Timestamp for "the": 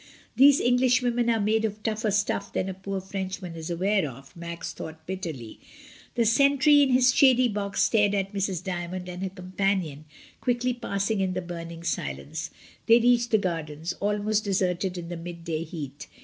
6.15-6.25, 11.35-11.39, 13.29-13.37, 15.09-15.17